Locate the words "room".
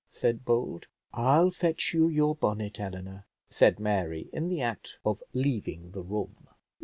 6.01-6.47